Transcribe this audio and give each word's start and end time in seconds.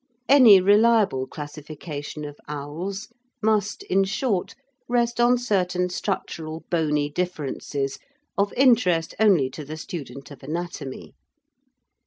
Any 0.27 0.59
reliable 0.59 1.27
classification 1.27 2.25
of 2.25 2.39
owls 2.47 3.09
must, 3.39 3.83
in 3.83 4.03
short, 4.03 4.55
rest 4.89 5.19
on 5.19 5.37
certain 5.37 5.89
structural 5.89 6.63
bony 6.71 7.07
differences 7.07 7.99
of 8.35 8.51
interest 8.53 9.13
only 9.19 9.47
to 9.51 9.63
the 9.63 9.77
student 9.77 10.31
of 10.31 10.41
anatomy. 10.41 11.13